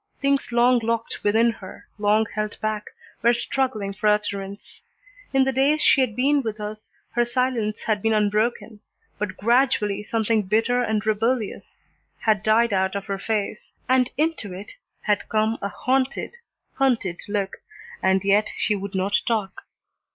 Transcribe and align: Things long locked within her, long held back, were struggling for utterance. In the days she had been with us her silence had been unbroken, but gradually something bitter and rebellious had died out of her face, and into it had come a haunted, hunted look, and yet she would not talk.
Things 0.19 0.51
long 0.51 0.79
locked 0.79 1.19
within 1.23 1.51
her, 1.51 1.85
long 1.99 2.25
held 2.33 2.59
back, 2.59 2.85
were 3.21 3.35
struggling 3.35 3.93
for 3.93 4.07
utterance. 4.07 4.81
In 5.31 5.43
the 5.43 5.51
days 5.51 5.79
she 5.79 6.01
had 6.01 6.15
been 6.15 6.41
with 6.41 6.59
us 6.59 6.91
her 7.11 7.23
silence 7.23 7.83
had 7.83 8.01
been 8.01 8.11
unbroken, 8.15 8.79
but 9.19 9.37
gradually 9.37 10.01
something 10.01 10.41
bitter 10.41 10.81
and 10.81 11.05
rebellious 11.05 11.77
had 12.21 12.41
died 12.41 12.73
out 12.73 12.95
of 12.95 13.05
her 13.05 13.19
face, 13.19 13.73
and 13.87 14.09
into 14.17 14.51
it 14.53 14.71
had 15.01 15.29
come 15.29 15.59
a 15.61 15.69
haunted, 15.69 16.31
hunted 16.73 17.19
look, 17.27 17.57
and 18.01 18.23
yet 18.23 18.47
she 18.57 18.75
would 18.75 18.95
not 18.95 19.21
talk. 19.27 19.65